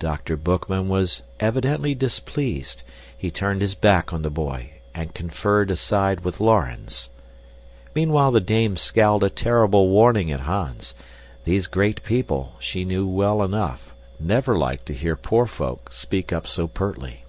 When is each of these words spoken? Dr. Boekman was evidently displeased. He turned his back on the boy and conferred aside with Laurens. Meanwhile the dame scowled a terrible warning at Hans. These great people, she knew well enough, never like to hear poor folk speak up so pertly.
Dr. 0.00 0.36
Boekman 0.36 0.88
was 0.88 1.22
evidently 1.38 1.94
displeased. 1.94 2.82
He 3.16 3.30
turned 3.30 3.60
his 3.60 3.76
back 3.76 4.12
on 4.12 4.22
the 4.22 4.28
boy 4.28 4.70
and 4.92 5.14
conferred 5.14 5.70
aside 5.70 6.22
with 6.24 6.40
Laurens. 6.40 7.10
Meanwhile 7.94 8.32
the 8.32 8.40
dame 8.40 8.76
scowled 8.76 9.22
a 9.22 9.30
terrible 9.30 9.88
warning 9.88 10.32
at 10.32 10.40
Hans. 10.40 10.96
These 11.44 11.68
great 11.68 12.02
people, 12.02 12.54
she 12.58 12.84
knew 12.84 13.06
well 13.06 13.40
enough, 13.40 13.94
never 14.18 14.58
like 14.58 14.84
to 14.86 14.92
hear 14.94 15.14
poor 15.14 15.46
folk 15.46 15.92
speak 15.92 16.32
up 16.32 16.48
so 16.48 16.66
pertly. 16.66 17.22